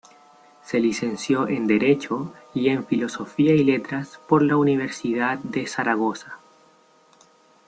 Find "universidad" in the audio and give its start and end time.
4.57-5.37